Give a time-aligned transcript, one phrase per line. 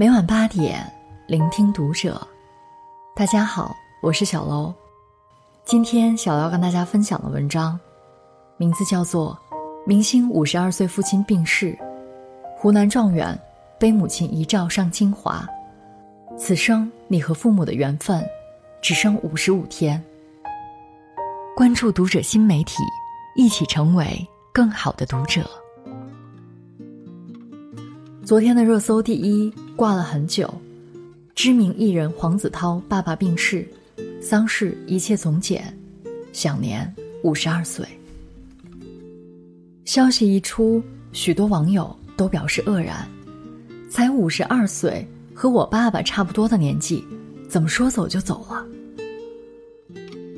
[0.00, 0.80] 每晚八点，
[1.26, 2.24] 聆听读者。
[3.16, 4.72] 大家好，我是小楼。
[5.64, 7.76] 今天小楼要跟大家分享的文章，
[8.58, 9.36] 名字叫做
[9.84, 11.76] 《明星五十二岁父亲病逝，
[12.56, 13.36] 湖南状元
[13.76, 15.44] 背母亲遗照上清华，
[16.36, 18.24] 此生你和父母的缘分，
[18.80, 20.00] 只剩五十五天》。
[21.56, 22.84] 关注读者新媒体，
[23.34, 25.44] 一起成为更好的读者。
[28.24, 30.52] 昨天的热搜第一挂了很久，
[31.36, 33.64] 知名艺人黄子韬爸爸病逝，
[34.20, 35.72] 丧事一切从简，
[36.32, 37.86] 享年五十二岁。
[39.84, 43.08] 消息一出，许多网友都表示愕然：
[43.88, 47.04] 才五十二岁，和我爸爸差不多的年纪，
[47.48, 48.66] 怎么说走就走了？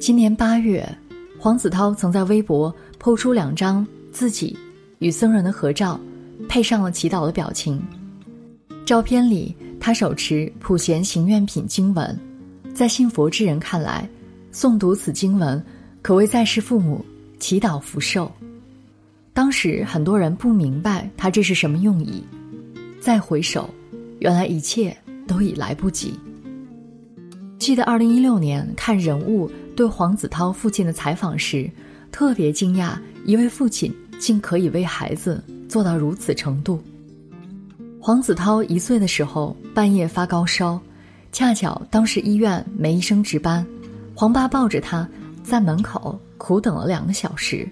[0.00, 0.82] 今年八月，
[1.38, 4.58] 黄子韬曾在微博抛出两张自己
[4.98, 6.00] 与僧人的合照。
[6.48, 7.82] 配上了祈祷的表情。
[8.86, 12.16] 照片里，他手持普贤行愿品经文，
[12.72, 14.08] 在信佛之人看来，
[14.52, 15.60] 诵读此经文
[16.00, 17.04] 可为在世父母
[17.40, 18.30] 祈祷福寿。
[19.34, 22.22] 当时很多人不明白他这是什么用意，
[23.00, 23.68] 再回首，
[24.20, 26.14] 原来一切都已来不及。
[27.58, 31.68] 记得二零一六年看《人物》对黄子韬父亲的采访时，
[32.12, 35.42] 特别惊讶，一位父亲竟可以为孩子。
[35.68, 36.80] 做到如此程度。
[38.06, 40.80] 黄子韬一岁的时候半夜发高烧，
[41.32, 43.66] 恰巧当时医院没医生值班，
[44.14, 45.08] 黄爸抱着他
[45.42, 47.68] 在门口苦等了两个小时。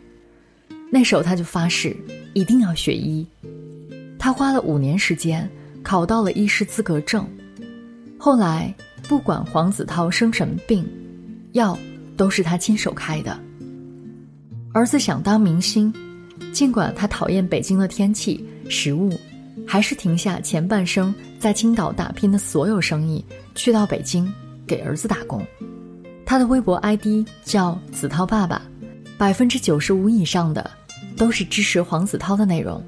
[0.90, 1.96] 那时候他就发誓
[2.32, 3.24] 一定要学医，
[4.18, 5.48] 他花了五年时间
[5.84, 7.24] 考到了医师资格证。
[8.18, 8.74] 后来
[9.08, 10.84] 不管黄子韬生什么病，
[11.52, 11.78] 药
[12.16, 13.38] 都是他亲手开的。
[14.72, 15.94] 儿子想当明星。
[16.52, 19.16] 尽管他讨厌北京的天气、食物，
[19.66, 23.24] 还是停下前半生在青岛打拼的所有生意，
[23.54, 24.32] 去到北京
[24.66, 25.44] 给儿子打工。
[26.26, 28.62] 他的微博 ID 叫“子韬爸爸”，
[29.18, 30.70] 百分之九十五以上的
[31.16, 32.82] 都是支持黄子韬的内容，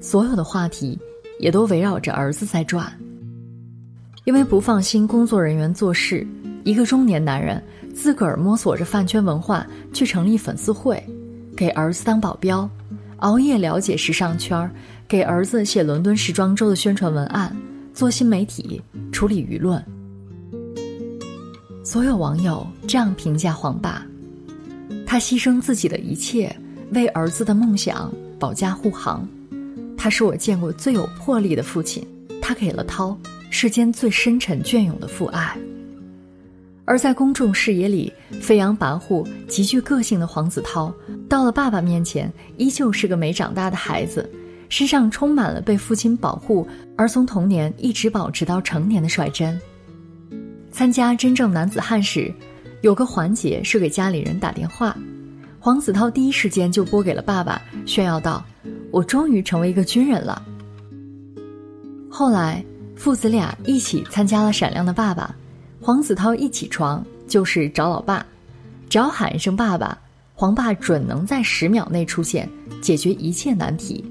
[0.00, 0.98] 所有的话题
[1.38, 2.92] 也都围绕着儿子在转。
[4.24, 6.26] 因为不放心工作人员做事，
[6.64, 7.62] 一个中年男人
[7.94, 11.02] 自个儿摸索着饭圈文化，去成立粉丝会，
[11.56, 12.68] 给儿子当保镖。
[13.18, 14.70] 熬夜了解时尚圈儿，
[15.10, 17.52] 给儿子写伦敦时装周的宣传文案，
[17.92, 19.84] 做新媒体，处理舆论。
[21.82, 24.06] 所有网友这样评价黄爸：
[25.04, 26.54] 他牺牲自己的一切，
[26.92, 29.28] 为儿子的梦想保驾护航。
[29.96, 32.06] 他是我见过最有魄力的父亲，
[32.40, 33.18] 他给了涛
[33.50, 35.58] 世间最深沉隽永的父爱。
[36.84, 40.94] 而在公众视野里飞扬跋扈、极具个性的黄子韬，
[41.28, 44.28] 到了爸爸面前，依旧是个没长大的孩子，
[44.70, 46.66] 身上充满了被父亲保护
[46.96, 49.60] 而从童年一直保持到成年的率真。
[50.72, 52.32] 参加真正男子汉时，
[52.80, 54.96] 有个环节是给家里人打电话，
[55.58, 58.42] 黄子韬第一时间就拨给了爸爸，炫耀道
[58.90, 60.40] ：“我终于成为一个军人了。”
[62.08, 62.64] 后来，
[62.94, 65.34] 父子俩一起参加了《闪亮的爸爸》。
[65.84, 68.24] 黄子韬一起床就是找老爸，
[68.88, 69.98] 只要喊一声“爸爸”，
[70.34, 72.48] 黄爸准能在十秒内出现，
[72.80, 74.04] 解决一切难题。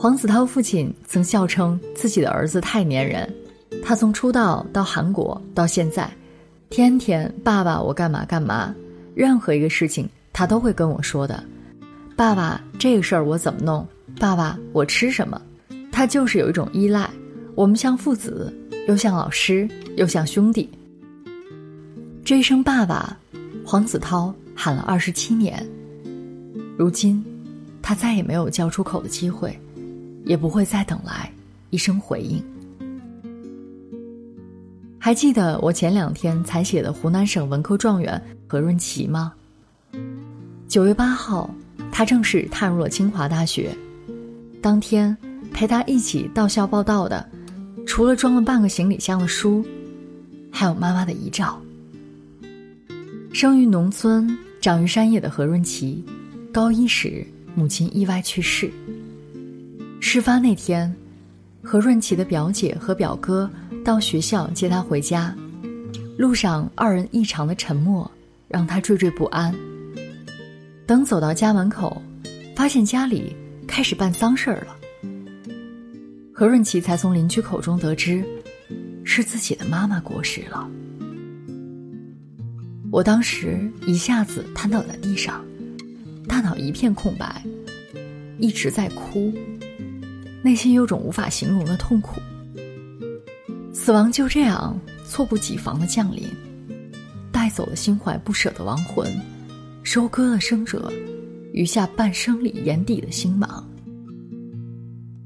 [0.00, 3.30] 黄子韬父亲曾笑称自己的儿子太粘人，
[3.84, 6.10] 他从出道到韩国到现在，
[6.70, 8.74] 天天“爸爸，我干嘛干嘛”，
[9.14, 11.44] 任何一个事情他都会跟我说的。
[12.16, 13.86] 爸爸，这个事儿我怎么弄？
[14.18, 15.38] 爸爸，我吃什么？
[15.92, 17.10] 他就是有一种依赖，
[17.54, 18.50] 我们像父子。
[18.88, 19.68] 又像老师，
[19.98, 20.66] 又像兄弟。
[22.24, 23.18] 这一声“爸爸”，
[23.66, 25.64] 黄子韬喊了二十七年。
[26.78, 27.22] 如今，
[27.82, 29.56] 他再也没有叫出口的机会，
[30.24, 31.30] 也不会再等来
[31.70, 32.42] 一声回应。
[34.98, 39.32] 还记得我前两天才写的湖南省文科状元何润琪吗？
[40.68, 41.52] 九月八号，
[41.90, 43.74] 他正式踏入了清华大学。
[44.60, 45.16] 当天
[45.52, 47.28] 陪他一起到校报道的。
[47.86, 49.64] 除了装了半个行李箱的书，
[50.52, 51.60] 还有妈妈的遗照。
[53.32, 56.04] 生于农村、长于山野的何润琪，
[56.52, 58.70] 高一时母亲意外去世。
[60.00, 60.92] 事发那天，
[61.62, 63.48] 何润琪的表姐和表哥
[63.84, 65.34] 到学校接她回家，
[66.16, 68.10] 路上二人异常的沉默，
[68.48, 69.54] 让她惴惴不安。
[70.86, 72.00] 等走到家门口，
[72.56, 73.36] 发现家里
[73.68, 74.76] 开始办丧事儿了。
[76.32, 78.24] 何润琪才从邻居口中得知，
[79.04, 80.68] 是自己的妈妈过世了。
[82.90, 85.44] 我当时一下子瘫倒在地上，
[86.26, 87.44] 大脑一片空白，
[88.38, 89.32] 一直在哭，
[90.42, 92.20] 内心有种无法形容的痛苦。
[93.72, 96.24] 死亡就这样猝不及防的降临，
[97.30, 99.10] 带走了心怀不舍的亡魂，
[99.82, 100.92] 收割了生者
[101.52, 103.66] 余下半生里眼底的星芒。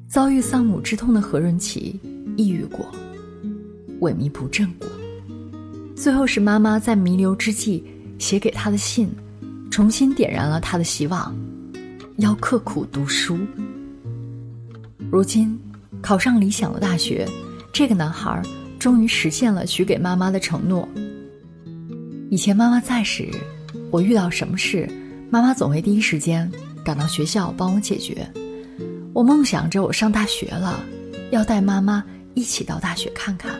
[0.08, 1.98] 遭遇丧母之痛的何润琪
[2.36, 2.86] 抑郁过，
[4.00, 4.88] 萎靡不振过，
[5.96, 7.84] 最后是妈妈在弥留之际
[8.18, 9.08] 写给他的信，
[9.70, 11.34] 重新点燃了他的希望，
[12.18, 13.38] 要刻苦读书。
[15.14, 15.56] 如今，
[16.02, 17.24] 考上理想的大学。
[17.72, 18.42] 这个男孩
[18.80, 20.88] 终于实现了许给妈妈的承诺。
[22.32, 23.30] 以前妈妈在时，
[23.92, 24.90] 我遇到什么事，
[25.30, 26.50] 妈妈总会第一时间
[26.84, 28.28] 赶到学校帮我解决。
[29.12, 30.84] 我梦想着我上大学了，
[31.30, 33.54] 要带妈妈一起到大学看看。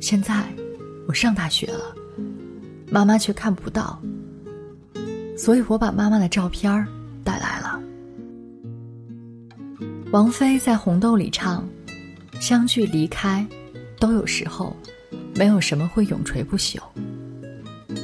[0.00, 0.48] 现在
[1.06, 1.94] 我上大学了，
[2.90, 4.02] 妈妈却看不到，
[5.36, 6.88] 所以我把妈妈的照片儿
[10.10, 11.68] 王菲在《红豆》里唱。
[12.40, 13.46] 相聚离开，
[13.98, 14.74] 都有时候，
[15.34, 16.78] 没有什么会永垂不朽。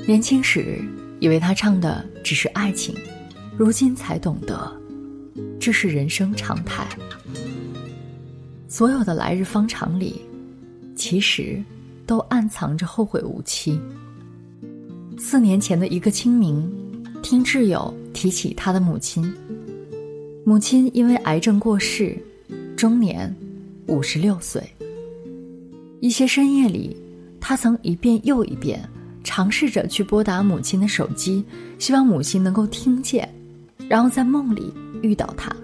[0.06, 0.85] 年轻时
[1.19, 2.95] 以为他唱的只是爱情，
[3.56, 4.71] 如今才懂得，
[5.59, 6.87] 这是人生常态。
[8.69, 10.21] 所有的来日方长里，
[10.95, 11.62] 其实
[12.05, 13.81] 都暗藏着后会无期。
[15.17, 16.71] 四年前的一个清明，
[17.23, 19.33] 听挚友提起他的母亲，
[20.46, 22.17] 母亲因为癌症过世，
[22.76, 23.35] 终年。
[23.87, 24.62] 五十六岁。
[26.00, 26.96] 一些深夜里，
[27.38, 28.82] 他曾一遍又一遍
[29.23, 31.44] 尝试着去拨打母亲的手机，
[31.79, 33.29] 希望母亲能够听见，
[33.88, 35.55] 然后在梦里遇到他。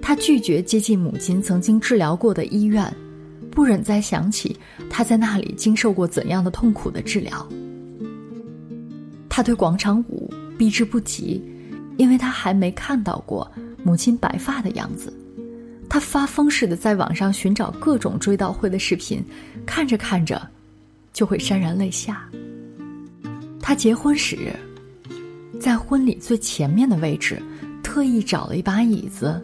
[0.00, 2.90] 他拒绝接近母亲曾经治疗过的医院，
[3.50, 4.56] 不忍再想起
[4.88, 7.46] 他在那里经受过怎样的痛苦的治疗。
[9.28, 11.42] 他对广场舞避之不及，
[11.98, 13.50] 因为他还没看到过
[13.84, 15.12] 母亲白发的样子。
[15.88, 19.24] 他发疯似的在网上寻找各种追悼会的视频，
[19.66, 20.48] 看着看着，
[21.12, 22.28] 就会潸然泪下。
[23.60, 24.54] 他结婚时，
[25.60, 27.42] 在婚礼最前面的位置，
[27.82, 29.42] 特意找了一把椅子，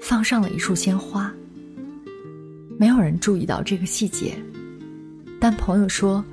[0.00, 1.30] 放上了一束鲜花。
[2.78, 4.34] 没有人注意到这个细节，
[5.38, 6.24] 但朋友说，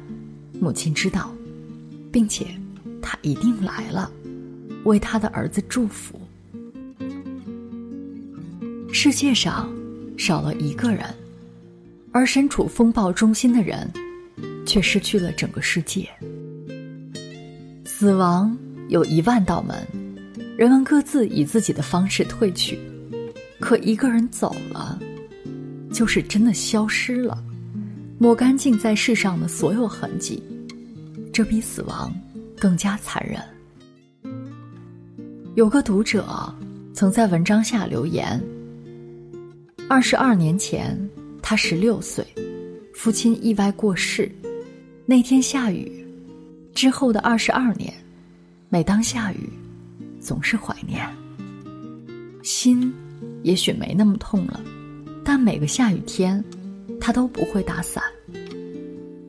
[0.62, 1.36] 母亲知道，
[2.10, 2.48] 并且
[3.02, 4.10] 他一定来了，
[4.86, 6.18] 为他的儿子祝福。
[8.98, 9.70] 世界上
[10.18, 11.04] 少了一个人，
[12.14, 13.92] 而身处风暴中心的人，
[14.66, 16.10] 却失去了整个世界。
[17.84, 18.58] 死亡
[18.88, 19.86] 有一万道门，
[20.58, 22.80] 人们各自以自己的方式退去，
[23.60, 24.98] 可一个人走了，
[25.92, 27.38] 就是真的消失了，
[28.18, 30.42] 抹干净在世上的所有痕迹。
[31.34, 32.16] 这比死亡
[32.58, 33.44] 更加残忍。
[35.56, 36.26] 有个读者
[36.94, 38.42] 曾在文章下留言。
[39.88, 40.98] 二十二年前，
[41.44, 42.26] 他十六岁，
[42.92, 44.30] 父亲意外过世。
[45.06, 46.04] 那天下雨，
[46.74, 47.94] 之后的二十二年，
[48.68, 49.48] 每当下雨，
[50.20, 51.08] 总是怀念。
[52.42, 52.92] 心
[53.44, 54.60] 也许没那么痛了，
[55.24, 56.44] 但每个下雨天，
[57.00, 58.04] 他都不会打伞。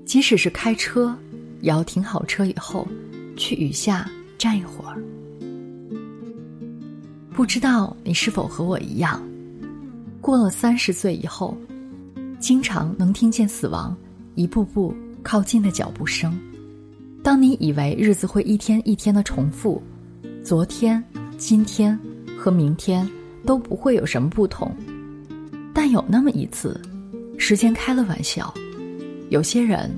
[0.06, 1.14] 即使是开车，
[1.60, 2.88] 也要停好车以后，
[3.36, 4.96] 去雨下站一会儿。
[7.34, 9.22] 不知道你是否和我一样？
[10.26, 11.56] 过了三十岁以后，
[12.40, 13.96] 经常能听见死亡
[14.34, 16.36] 一步步靠近的脚步声。
[17.22, 19.80] 当你以为日子会一天一天的重复，
[20.42, 21.00] 昨天、
[21.38, 21.96] 今天
[22.36, 23.08] 和明天
[23.44, 24.68] 都不会有什么不同，
[25.72, 26.80] 但有那么一次，
[27.38, 28.52] 时间开了玩笑，
[29.30, 29.88] 有些人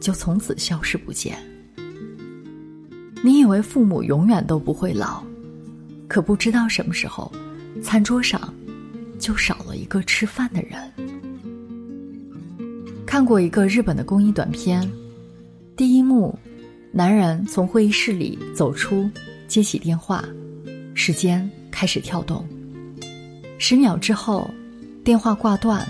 [0.00, 1.38] 就从此消失不见。
[3.22, 5.22] 你以为父母永远都不会老，
[6.08, 7.30] 可不知道什么时候，
[7.80, 8.52] 餐桌上。
[9.18, 10.78] 就少了一个吃饭的人。
[13.04, 14.86] 看过一个日本的公益短片，
[15.76, 16.38] 第一幕，
[16.92, 19.10] 男人从会议室里走出，
[19.46, 20.22] 接起电话，
[20.94, 22.46] 时间开始跳动。
[23.58, 24.48] 十秒之后，
[25.02, 25.86] 电话挂断，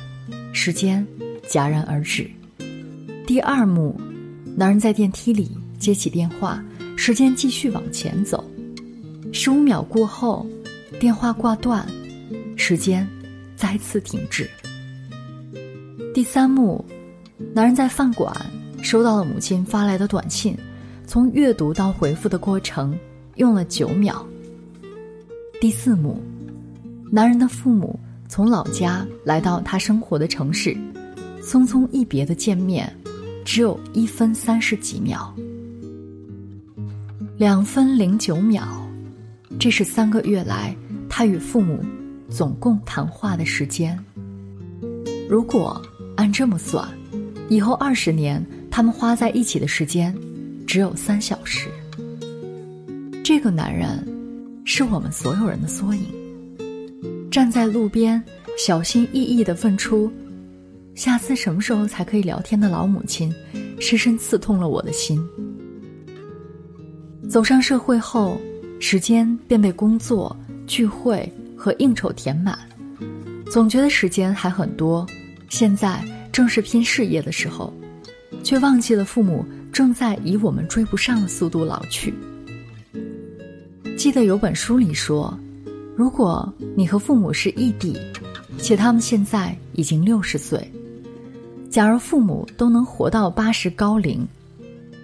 [0.52, 1.06] 时间
[1.48, 2.30] 戛然而止。
[3.26, 4.00] 第二幕，
[4.56, 6.64] 男人在电梯里接起电话，
[6.96, 8.48] 时间继续往前走。
[9.32, 10.46] 十五秒过后，
[11.00, 11.86] 电话挂断，
[12.56, 13.06] 时间。
[13.58, 14.48] 再次停止。
[16.14, 16.84] 第三幕，
[17.52, 18.32] 男人在饭馆
[18.82, 20.56] 收到了母亲发来的短信，
[21.06, 22.96] 从阅读到回复的过程
[23.34, 24.24] 用了九秒。
[25.60, 26.22] 第四幕，
[27.10, 27.98] 男人的父母
[28.28, 30.76] 从老家来到他生活的城市，
[31.42, 32.88] 匆匆一别的见面，
[33.44, 35.34] 只有一分三十几秒，
[37.36, 38.88] 两分零九秒，
[39.58, 40.74] 这是三个月来
[41.08, 41.84] 他与父母。
[42.28, 43.98] 总共谈话的时间，
[45.28, 45.80] 如果
[46.16, 46.86] 按这么算，
[47.48, 50.14] 以后二十年他们花在一起的时间
[50.66, 51.68] 只有三小时。
[53.24, 54.06] 这个男人
[54.64, 56.04] 是我们所有人的缩影。
[57.30, 58.22] 站在路边，
[58.58, 60.10] 小心翼翼地问出
[60.94, 63.34] ：“下次什么时候才可以聊天？”的老母亲，
[63.80, 65.22] 深深刺痛了我的心。
[67.28, 68.38] 走上社会后，
[68.80, 70.34] 时间便被工作、
[70.66, 72.56] 聚会和应酬填满，
[73.50, 75.04] 总觉得时间还很多。
[75.48, 77.72] 现在正是拼事业的时候，
[78.44, 82.14] 却忘记了父母正在以我们追不上的速度老去。
[83.96, 85.36] 记得有本书里说，
[85.96, 87.98] 如果你和父母是异地，
[88.58, 90.70] 且他们现在已经六十岁，
[91.68, 94.26] 假如父母都能活到八十高龄，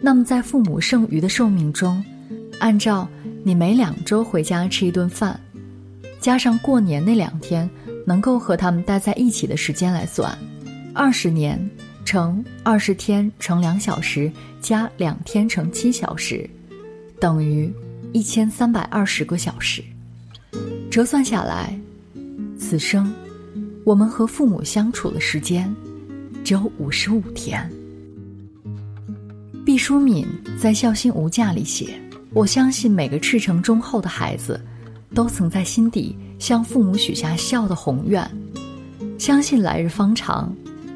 [0.01, 2.05] 那么在父母剩余的寿命中，
[2.61, 3.09] 按照
[3.43, 5.39] 你每两周回家吃一顿饭，
[6.25, 7.69] 加上过年那两天
[8.07, 10.35] 能够和他们待在一起的时间来算，
[10.95, 11.61] 二十年
[12.03, 16.49] 乘二十天乘两小时加两天乘七小时，
[17.21, 17.71] 等于
[18.15, 19.85] 一千三百二十个小时。
[20.91, 21.79] 折算下来，
[22.59, 23.13] 此生
[23.85, 25.71] 我们和父母相处的时间
[26.43, 27.71] 只有五十五天。
[29.63, 30.27] 毕淑敏
[30.59, 32.01] 在《孝心无价》里写。
[32.33, 34.59] 我相信每个赤诚忠厚的孩子，
[35.15, 38.29] 都曾在心底向父母许下孝的宏愿，
[39.19, 40.53] 相信来日方长，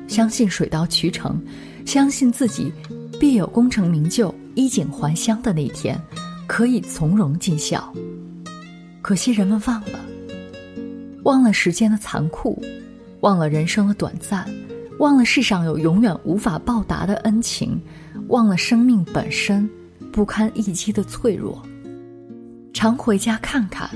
[0.09, 1.41] 相信水到渠成，
[1.87, 2.73] 相信自己
[3.21, 5.99] 必有功成名就、衣锦还乡的那一天，
[6.47, 7.93] 可以从容尽孝。
[9.01, 10.01] 可惜人们忘了，
[11.23, 12.61] 忘了时间的残酷，
[13.21, 14.47] 忘了人生的短暂，
[14.99, 17.81] 忘了世上有永远无法报答的恩情，
[18.27, 19.69] 忘了生命本身。
[20.11, 21.63] 不堪一击的脆弱，
[22.79, 23.91] 常回家看看。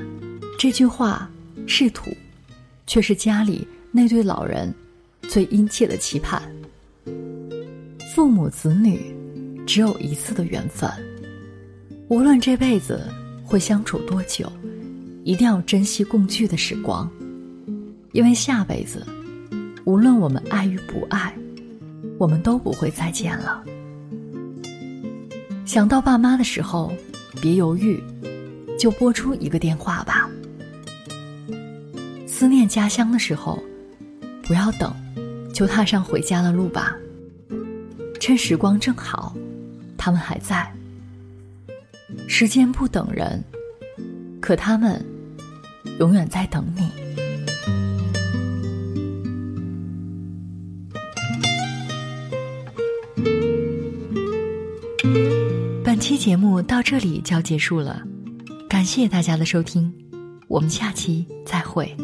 [0.59, 1.31] 这句话
[1.69, 2.11] 是土，
[2.85, 4.75] 却是家里那对老人
[5.29, 6.43] 最殷切的期盼。
[8.13, 9.15] 父母子女
[9.65, 10.91] 只有一次的缘分，
[12.09, 13.09] 无论这辈子
[13.45, 14.51] 会相处多久，
[15.23, 17.09] 一定要珍惜共聚的时光，
[18.11, 19.07] 因为下辈子，
[19.85, 21.33] 无论我们爱与不爱，
[22.19, 23.63] 我们都不会再见了。
[25.65, 26.93] 想到爸妈的时候，
[27.41, 28.03] 别犹豫，
[28.79, 30.29] 就拨出一个电话吧。
[32.27, 33.63] 思念家乡的时候，
[34.43, 34.93] 不要等，
[35.55, 36.97] 就踏上回家的路吧。
[38.21, 39.35] 趁时光正好，
[39.97, 40.73] 他们还在。
[42.29, 43.43] 时间不等人，
[44.41, 45.05] 可他们
[45.99, 46.91] 永远在等你。
[55.85, 58.03] 本期节目到这里就要结束了，
[58.73, 59.93] 感谢大家的收听，
[60.49, 61.95] 我们下期再会。